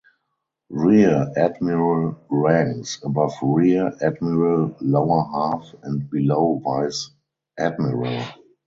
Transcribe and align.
Rear 0.71 1.31
admiral 1.37 2.25
ranks 2.31 2.99
above 3.03 3.33
rear 3.43 3.93
admiral 4.01 4.75
(lower 4.81 5.25
half) 5.31 5.75
and 5.83 6.09
below 6.09 6.57
vice 6.65 7.11
admiral. 7.59 8.23